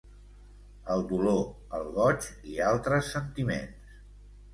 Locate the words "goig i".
1.97-2.57